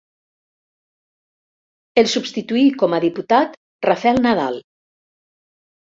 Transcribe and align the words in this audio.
El 2.03 2.09
substituí 2.15 2.65
com 2.81 2.99
a 2.99 3.03
diputat 3.07 3.57
Rafel 3.91 4.25
Nadal. 4.29 4.63